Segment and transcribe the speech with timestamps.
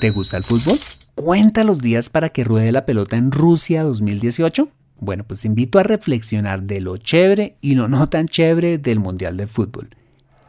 [0.00, 0.78] ¿Te gusta el fútbol?
[1.14, 4.70] ¿Cuenta los días para que ruede la pelota en Rusia 2018?
[4.98, 9.36] Bueno, pues invito a reflexionar de lo chévere y lo no tan chévere del Mundial
[9.36, 9.90] de Fútbol.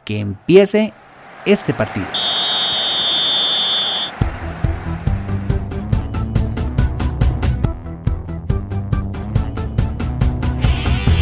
[0.06, 0.94] Que empiece
[1.44, 2.06] este partido.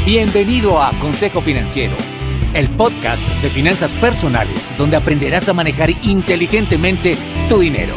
[0.07, 1.97] Bienvenido a Consejo Financiero,
[2.55, 7.17] el podcast de finanzas personales donde aprenderás a manejar inteligentemente
[7.49, 7.97] tu dinero,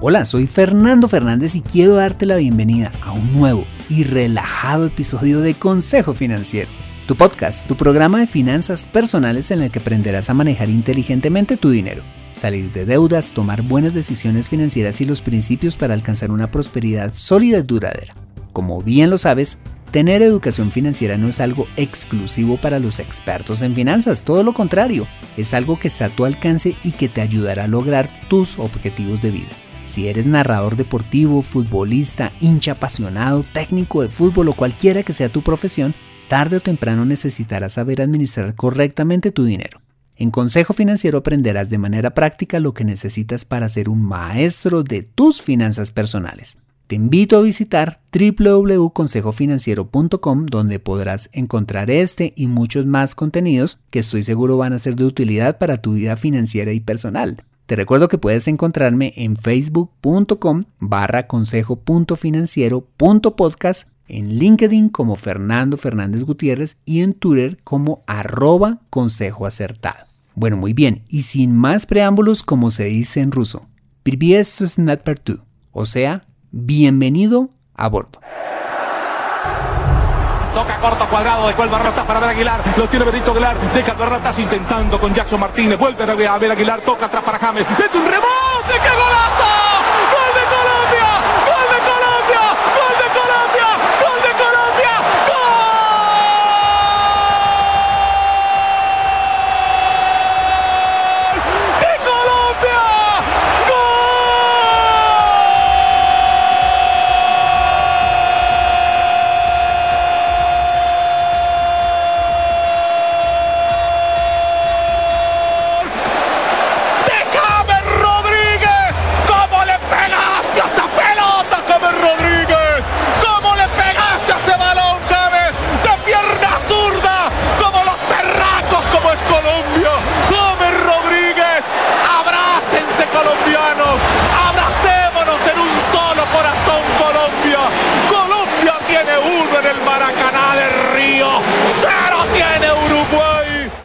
[0.00, 5.40] Hola, soy Fernando Fernández y quiero darte la bienvenida a un nuevo y relajado episodio
[5.40, 6.70] de Consejo Financiero,
[7.08, 11.70] tu podcast, tu programa de finanzas personales en el que aprenderás a manejar inteligentemente tu
[11.70, 17.12] dinero, salir de deudas, tomar buenas decisiones financieras y los principios para alcanzar una prosperidad
[17.12, 18.14] sólida y duradera.
[18.52, 19.58] Como bien lo sabes,
[19.90, 25.08] Tener educación financiera no es algo exclusivo para los expertos en finanzas, todo lo contrario,
[25.38, 29.22] es algo que está a tu alcance y que te ayudará a lograr tus objetivos
[29.22, 29.67] de vida.
[29.88, 35.40] Si eres narrador deportivo, futbolista, hincha apasionado, técnico de fútbol o cualquiera que sea tu
[35.42, 35.94] profesión,
[36.28, 39.80] tarde o temprano necesitarás saber administrar correctamente tu dinero.
[40.14, 45.04] En Consejo Financiero aprenderás de manera práctica lo que necesitas para ser un maestro de
[45.04, 46.58] tus finanzas personales.
[46.86, 54.22] Te invito a visitar www.consejofinanciero.com donde podrás encontrar este y muchos más contenidos que estoy
[54.22, 57.42] seguro van a ser de utilidad para tu vida financiera y personal.
[57.68, 66.78] Te recuerdo que puedes encontrarme en facebook.com barra consejo.financiero.podcast, en LinkedIn como Fernando Fernández Gutiérrez
[66.86, 68.80] y en Twitter como arroba.
[70.34, 73.66] Bueno, muy bien, y sin más preámbulos como se dice en ruso,
[74.40, 74.64] esto
[75.70, 78.18] o sea, Bienvenido a bordo.
[80.58, 82.60] Toca corto cuadrado, de cual Barratas para ver Aguilar.
[82.76, 83.56] Lo tiene Benito Aguilar.
[83.72, 85.78] Deja Barratas intentando con Jackson Martínez.
[85.78, 86.80] Vuelve a ver Aguilar.
[86.80, 87.64] Toca atrás para James.
[87.78, 88.72] Mete un rebote.
[88.82, 89.47] ¡Qué golazo!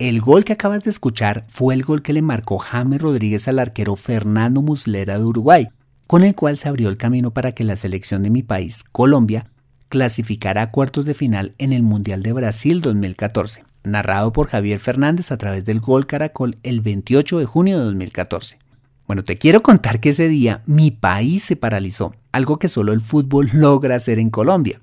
[0.04, 3.58] El gol que acabas de escuchar fue el gol que le marcó James Rodríguez al
[3.58, 5.70] arquero Fernando Muslera de Uruguay,
[6.08, 9.46] con el cual se abrió el camino para que la selección de mi país, Colombia,
[9.88, 15.32] clasificara a cuartos de final en el Mundial de Brasil 2014, narrado por Javier Fernández
[15.32, 18.60] a través del Gol Caracol el 28 de junio de 2014.
[19.08, 23.00] Bueno, te quiero contar que ese día mi país se paralizó, algo que solo el
[23.00, 24.82] fútbol logra hacer en Colombia.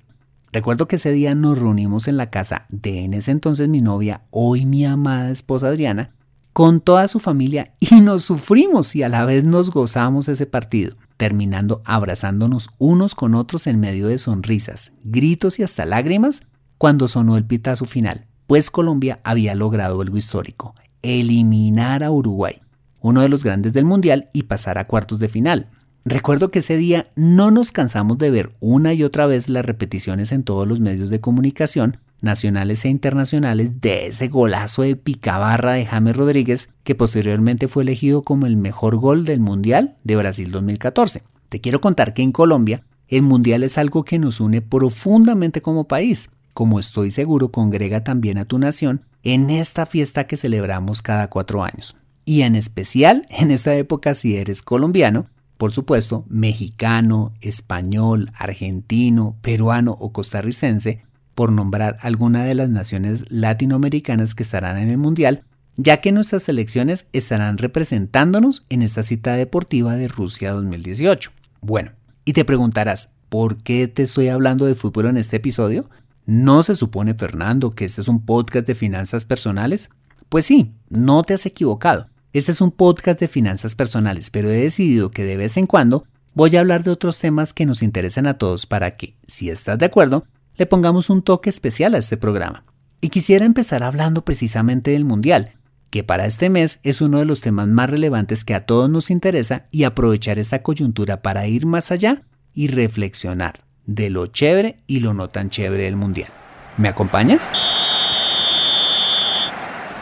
[0.53, 4.23] Recuerdo que ese día nos reunimos en la casa de en ese entonces mi novia,
[4.31, 6.11] hoy mi amada esposa Adriana,
[6.53, 10.97] con toda su familia y nos sufrimos y a la vez nos gozamos ese partido,
[11.17, 16.43] terminando abrazándonos unos con otros en medio de sonrisas, gritos y hasta lágrimas
[16.79, 22.61] cuando sonó el pitazo final, pues Colombia había logrado algo histórico, eliminar a Uruguay,
[23.01, 25.69] uno de los grandes del Mundial y pasar a cuartos de final.
[26.05, 30.33] Recuerdo que ese día no nos cansamos de ver una y otra vez las repeticiones
[30.33, 35.85] en todos los medios de comunicación, nacionales e internacionales, de ese golazo de picabarra de
[35.85, 41.23] James Rodríguez, que posteriormente fue elegido como el mejor gol del Mundial de Brasil 2014.
[41.51, 45.89] Te quiero contar que en Colombia el Mundial es algo que nos une profundamente como
[45.89, 51.29] país, como estoy seguro congrega también a tu nación en esta fiesta que celebramos cada
[51.29, 51.97] cuatro años.
[52.25, 55.27] Y en especial en esta época si eres colombiano,
[55.61, 61.03] por supuesto, mexicano, español, argentino, peruano o costarricense,
[61.35, 65.45] por nombrar alguna de las naciones latinoamericanas que estarán en el Mundial,
[65.77, 71.31] ya que nuestras selecciones estarán representándonos en esta cita deportiva de Rusia 2018.
[71.61, 71.91] Bueno,
[72.25, 75.91] Y te preguntarás, ¿por qué te estoy hablando de fútbol en este episodio?
[76.25, 79.91] ¿No se supone, Fernando, que este es un podcast de finanzas personales?
[80.31, 82.10] Pues sí, no te has equivocado.
[82.33, 86.05] Este es un podcast de finanzas personales, pero he decidido que de vez en cuando
[86.33, 89.81] voy a hablar de otros temas que nos interesan a todos para que, si estás
[89.81, 90.25] de acuerdo,
[90.57, 92.65] le pongamos un toque especial a este programa.
[93.01, 95.55] Y quisiera empezar hablando precisamente del Mundial,
[95.91, 99.11] que para este mes es uno de los temas más relevantes que a todos nos
[99.11, 102.23] interesa y aprovechar esa coyuntura para ir más allá
[102.55, 106.31] y reflexionar de lo chévere y lo no tan chévere del Mundial.
[106.77, 107.51] ¿Me acompañas?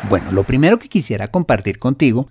[0.09, 2.31] Bueno, lo primero que quisiera compartir contigo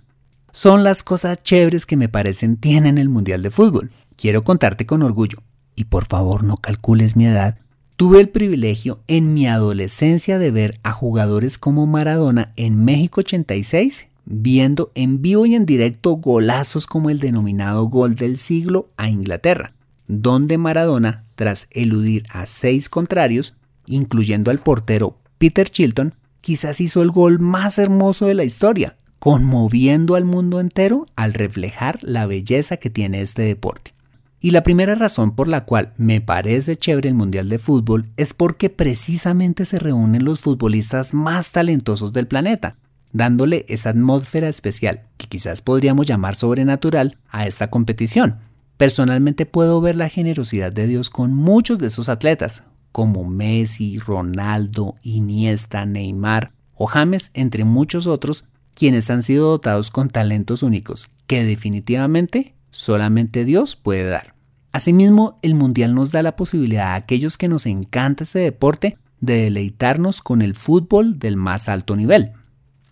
[0.52, 3.92] son las cosas chéveres que me parecen tienen el Mundial de Fútbol.
[4.16, 5.44] Quiero contarte con orgullo,
[5.76, 7.56] y por favor no calcules mi edad,
[7.96, 14.08] tuve el privilegio en mi adolescencia de ver a jugadores como Maradona en México 86
[14.30, 19.72] viendo en vivo y en directo golazos como el denominado gol del siglo a Inglaterra,
[20.06, 23.54] donde Maradona, tras eludir a seis contrarios,
[23.86, 26.14] incluyendo al portero Peter Chilton,
[26.48, 31.98] quizás hizo el gol más hermoso de la historia, conmoviendo al mundo entero al reflejar
[32.00, 33.92] la belleza que tiene este deporte.
[34.40, 38.32] Y la primera razón por la cual me parece chévere el Mundial de Fútbol es
[38.32, 42.76] porque precisamente se reúnen los futbolistas más talentosos del planeta,
[43.12, 48.38] dándole esa atmósfera especial, que quizás podríamos llamar sobrenatural, a esta competición.
[48.78, 52.62] Personalmente puedo ver la generosidad de Dios con muchos de esos atletas,
[52.98, 60.08] como Messi, Ronaldo, Iniesta, Neymar o James, entre muchos otros, quienes han sido dotados con
[60.08, 64.34] talentos únicos que definitivamente solamente Dios puede dar.
[64.72, 69.44] Asimismo, el Mundial nos da la posibilidad a aquellos que nos encanta este deporte de
[69.44, 72.32] deleitarnos con el fútbol del más alto nivel.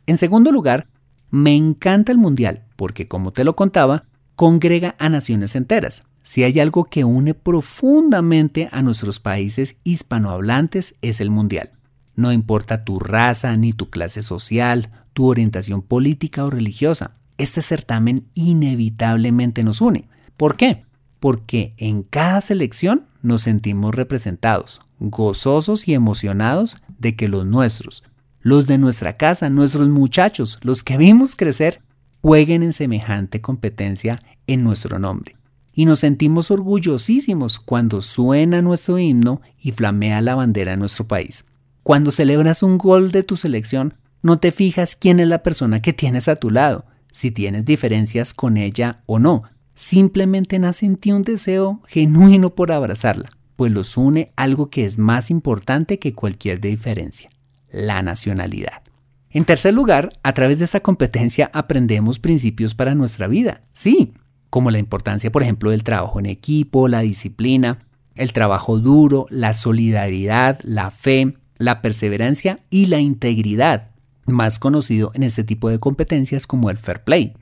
[0.06, 0.86] En segundo lugar,
[1.30, 4.04] me encanta el Mundial porque, como te lo contaba,
[4.36, 6.04] congrega a naciones enteras.
[6.26, 11.70] Si hay algo que une profundamente a nuestros países hispanohablantes es el Mundial.
[12.16, 18.26] No importa tu raza ni tu clase social, tu orientación política o religiosa, este certamen
[18.34, 20.08] inevitablemente nos une.
[20.36, 20.82] ¿Por qué?
[21.20, 28.02] Porque en cada selección nos sentimos representados, gozosos y emocionados de que los nuestros,
[28.40, 31.82] los de nuestra casa, nuestros muchachos, los que vimos crecer,
[32.20, 34.18] jueguen en semejante competencia
[34.48, 35.35] en nuestro nombre
[35.76, 41.44] y nos sentimos orgullosísimos cuando suena nuestro himno y flamea la bandera de nuestro país.
[41.82, 43.92] Cuando celebras un gol de tu selección,
[44.22, 48.32] no te fijas quién es la persona que tienes a tu lado, si tienes diferencias
[48.32, 49.42] con ella o no.
[49.74, 54.96] Simplemente nace en ti un deseo genuino por abrazarla, pues los une algo que es
[54.96, 57.28] más importante que cualquier diferencia,
[57.70, 58.82] la nacionalidad.
[59.28, 63.60] En tercer lugar, a través de esta competencia aprendemos principios para nuestra vida.
[63.74, 64.14] Sí,
[64.56, 67.80] como la importancia, por ejemplo, del trabajo en equipo, la disciplina,
[68.14, 73.90] el trabajo duro, la solidaridad, la fe, la perseverancia y la integridad,
[74.24, 77.34] más conocido en este tipo de competencias como el fair play.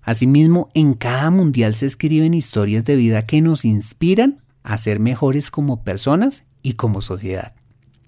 [0.00, 5.50] Asimismo, en cada mundial se escriben historias de vida que nos inspiran a ser mejores
[5.50, 7.52] como personas y como sociedad.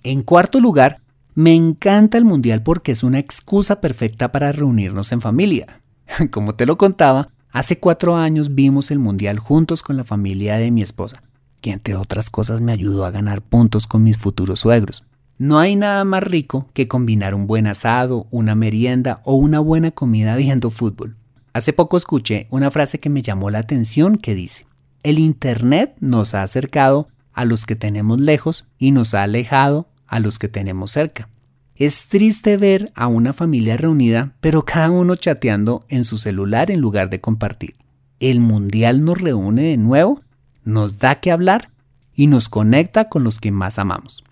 [0.02, 1.02] En cuarto lugar,
[1.34, 5.82] me encanta el mundial porque es una excusa perfecta para reunirnos en familia.
[6.30, 10.70] Como te lo contaba, Hace cuatro años vimos el Mundial juntos con la familia de
[10.70, 11.22] mi esposa,
[11.62, 15.04] que entre otras cosas me ayudó a ganar puntos con mis futuros suegros.
[15.38, 19.90] No hay nada más rico que combinar un buen asado, una merienda o una buena
[19.90, 21.16] comida viendo fútbol.
[21.54, 24.66] Hace poco escuché una frase que me llamó la atención que dice,
[25.02, 30.20] el Internet nos ha acercado a los que tenemos lejos y nos ha alejado a
[30.20, 31.30] los que tenemos cerca.
[31.78, 36.80] Es triste ver a una familia reunida, pero cada uno chateando en su celular en
[36.80, 37.76] lugar de compartir.
[38.18, 40.22] El mundial nos reúne de nuevo,
[40.64, 41.70] nos da que hablar
[42.14, 44.24] y nos conecta con los que más amamos.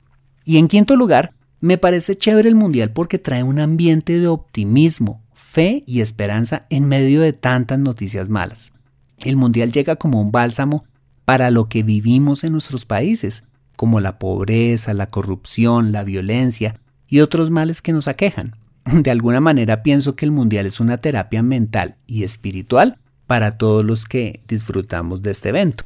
[0.47, 5.23] Y en quinto lugar, me parece chévere el mundial porque trae un ambiente de optimismo,
[5.35, 8.73] fe y esperanza en medio de tantas noticias malas.
[9.19, 10.85] El mundial llega como un bálsamo
[11.27, 13.45] para lo que vivimos en nuestros países,
[13.77, 18.56] como la pobreza, la corrupción, la violencia, y otros males que nos aquejan.
[18.84, 23.84] De alguna manera pienso que el Mundial es una terapia mental y espiritual para todos
[23.84, 25.84] los que disfrutamos de este evento.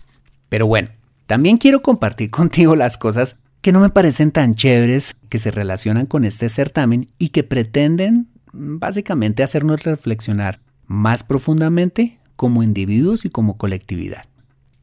[0.49, 0.89] Pero bueno,
[1.27, 6.07] también quiero compartir contigo las cosas que no me parecen tan chéveres que se relacionan
[6.07, 13.31] con este certamen y que pretenden mm, básicamente hacernos reflexionar más profundamente como individuos y
[13.31, 14.25] como colectividad.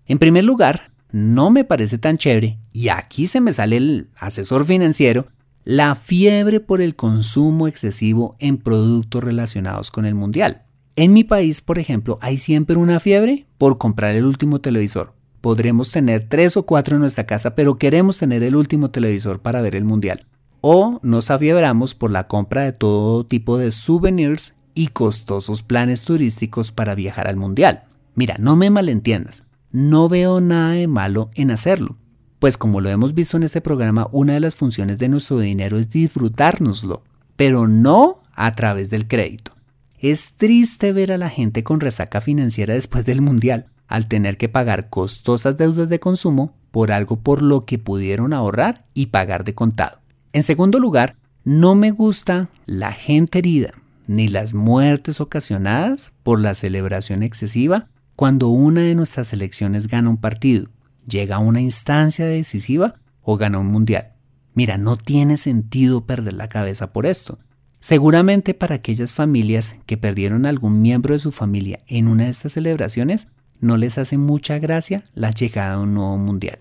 [0.06, 4.66] En primer lugar, no me parece tan chévere, y aquí se me sale el asesor
[4.66, 5.28] financiero,
[5.66, 10.64] la fiebre por el consumo excesivo en productos relacionados con el mundial.
[10.96, 15.92] En mi país, por ejemplo, hay siempre una fiebre por comprar el último televisor, podremos
[15.92, 19.76] tener tres o cuatro en nuestra casa, pero queremos tener el último televisor para ver
[19.76, 20.26] el mundial.
[20.62, 26.72] O nos afiebramos por la compra de todo tipo de souvenirs y costosos planes turísticos
[26.72, 27.84] para viajar al mundial.
[28.16, 31.98] Mira, no me malentiendas, no veo nada de malo en hacerlo,
[32.40, 35.78] pues como lo hemos visto en este programa, una de las funciones de nuestro dinero
[35.78, 37.04] es disfrutárnoslo,
[37.36, 39.52] pero no a través del crédito.
[40.00, 44.50] Es triste ver a la gente con resaca financiera después del mundial, al tener que
[44.50, 49.56] pagar costosas deudas de consumo por algo por lo que pudieron ahorrar y pagar de
[49.56, 50.00] contado.
[50.34, 53.74] En segundo lugar, no me gusta la gente herida,
[54.08, 60.18] ni las muertes ocasionadas por la celebración excesiva cuando una de nuestras selecciones gana un
[60.18, 60.70] partido,
[61.08, 64.14] llega a una instancia decisiva o gana un mundial.
[64.54, 67.38] Mira, no tiene sentido perder la cabeza por esto.
[67.80, 72.54] Seguramente para aquellas familias que perdieron algún miembro de su familia en una de estas
[72.54, 73.28] celebraciones,
[73.60, 76.60] no les hace mucha gracia la llegada de un nuevo mundial.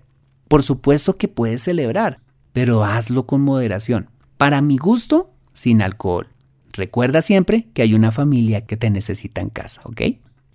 [0.48, 2.20] Por supuesto que puedes celebrar,
[2.52, 4.10] pero hazlo con moderación.
[4.36, 6.28] Para mi gusto, sin alcohol.
[6.72, 10.02] Recuerda siempre que hay una familia que te necesita en casa, ¿ok?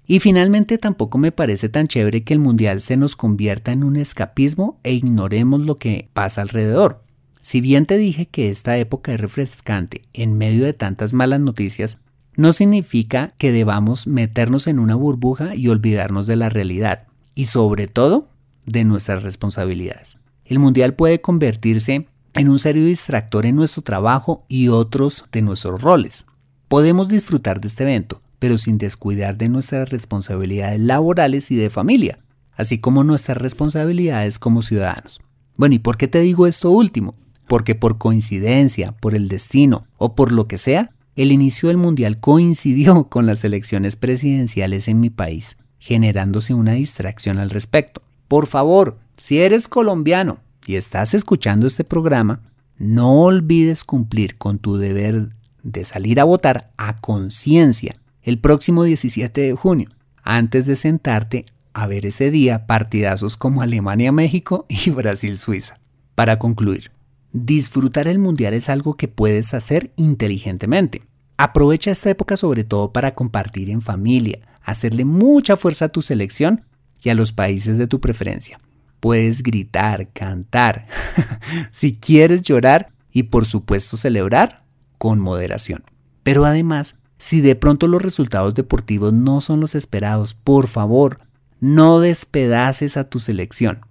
[0.10, 3.96] Y finalmente tampoco me parece tan chévere que el mundial se nos convierta en un
[3.96, 7.04] escapismo e ignoremos lo que pasa alrededor.
[7.42, 12.00] Si bien te dije que esta época es refrescante en medio de tantas malas noticias,
[12.36, 17.04] no significa que debamos meternos en una burbuja y olvidarnos de la realidad,
[17.36, 18.30] y sobre todo
[18.66, 20.18] de nuestras responsabilidades.
[20.44, 25.84] El mundial puede convertirse en un serio distractor en nuestro trabajo y otros de nuestros
[25.84, 26.26] roles.
[26.68, 32.20] Podemos disfrutar de este evento, pero sin descuidar de nuestras responsabilidades laborales y de familia,
[32.54, 35.22] así como nuestras responsabilidades como ciudadanos.
[35.58, 37.16] Bueno, ¿y por qué te digo esto último?
[37.48, 42.20] Porque por coincidencia, por el destino o por lo que sea, el inicio del Mundial
[42.20, 48.02] coincidió con las elecciones presidenciales en mi país, generándose una distracción al respecto.
[48.30, 52.42] Por favor, si eres colombiano y estás escuchando este programa,
[52.78, 59.42] no olvides cumplir con tu deber de salir a votar a conciencia el próximo 17
[59.42, 59.90] de junio,
[60.24, 65.80] antes de sentarte a ver ese día partidazos como Alemania-México y Brasil-Suiza.
[66.16, 66.92] Para concluir,
[67.32, 71.04] disfrutar el mundial es algo que puedes hacer inteligentemente.
[71.38, 76.66] Aprovecha esta época sobre todo para compartir en familia, hacerle mucha fuerza a tu selección
[77.02, 78.60] y a los países de tu preferencia.
[79.00, 80.88] Puedes gritar, cantar,
[81.72, 84.66] si quieres llorar y por supuesto celebrar
[84.98, 85.84] con moderación.
[86.24, 91.20] Pero además, si de pronto los resultados deportivos no son los esperados, por favor,
[91.60, 93.82] no despedaces a tu selección,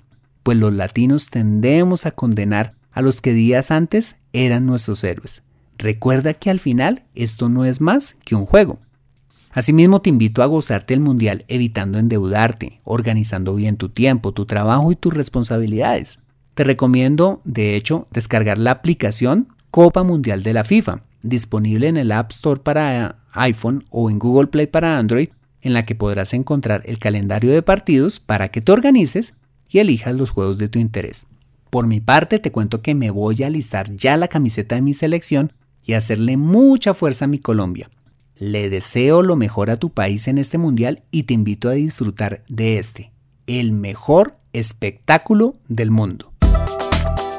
[0.42, 5.42] pues los latinos tendemos a condenar a los que días antes eran nuestros héroes.
[5.76, 8.80] Recuerda que al final esto no es más que un juego.
[9.52, 14.90] Asimismo, te invito a gozarte el mundial evitando endeudarte, organizando bien tu tiempo, tu trabajo
[14.90, 16.20] y tus responsabilidades.
[16.54, 22.12] Te recomiendo, de hecho, descargar la aplicación Copa Mundial de la FIFA, disponible en el
[22.12, 25.28] App Store para iPhone o en Google Play para Android,
[25.60, 29.34] en la que podrás encontrar el calendario de partidos para que te organices
[29.68, 31.26] y elijas los juegos de tu interés.
[31.70, 34.94] Por mi parte, te cuento que me voy a alistar ya la camiseta de mi
[34.94, 35.52] selección
[35.84, 37.90] y hacerle mucha fuerza a mi Colombia.
[38.36, 42.44] Le deseo lo mejor a tu país en este mundial y te invito a disfrutar
[42.48, 43.10] de este,
[43.46, 46.32] el mejor espectáculo del mundo.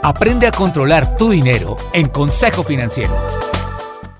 [0.03, 3.13] Aprende a controlar tu dinero en Consejo Financiero.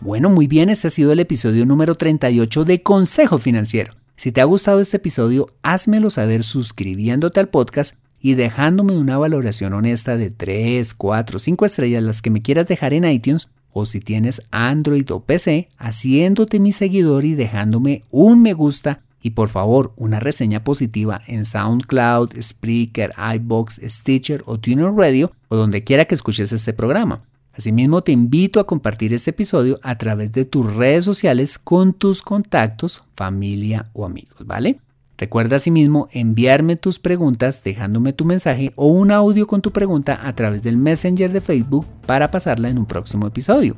[0.02, 3.94] Bueno, muy bien, este ha sido el episodio número 38 de Consejo Financiero.
[4.16, 9.74] Si te ha gustado este episodio, házmelo saber suscribiéndote al podcast y dejándome una valoración
[9.74, 14.00] honesta de 3, 4, 5 estrellas, las que me quieras dejar en iTunes o si
[14.00, 19.92] tienes Android o PC, haciéndote mi seguidor y dejándome un me gusta y por favor
[19.98, 26.16] una reseña positiva en SoundCloud, Spreaker, iBox, Stitcher o Tuner Radio o donde quiera que
[26.16, 27.22] escuches este programa.
[27.60, 32.22] Asimismo te invito a compartir este episodio a través de tus redes sociales con tus
[32.22, 34.80] contactos, familia o amigos, ¿vale?
[35.18, 40.34] Recuerda asimismo enviarme tus preguntas dejándome tu mensaje o un audio con tu pregunta a
[40.38, 43.76] través del Messenger de Facebook para pasarla en un próximo episodio.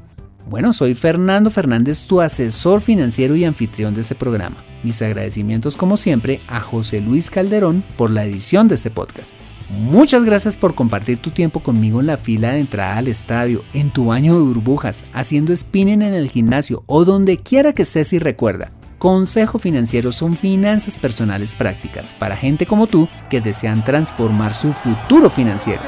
[0.48, 4.64] Bueno, soy Fernando Fernández, tu asesor financiero y anfitrión de este programa.
[4.84, 9.32] Mis agradecimientos como siempre a José Luis Calderón por la edición de este podcast.
[9.72, 13.90] Muchas gracias por compartir tu tiempo conmigo en la fila de entrada al estadio, en
[13.90, 18.20] tu baño de burbujas, haciendo spinning en el gimnasio o donde quiera que estés y
[18.20, 18.72] recuerda.
[18.98, 25.30] Consejo Financiero son finanzas personales prácticas para gente como tú que desean transformar su futuro
[25.30, 25.82] financiero.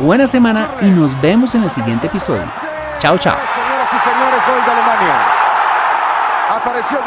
[0.00, 2.50] Buena semana y nos vemos en el siguiente episodio.
[2.98, 3.38] Chao, chao.
[3.38, 5.26] Señoras y señores, Alemania.
[6.56, 6.98] Apareció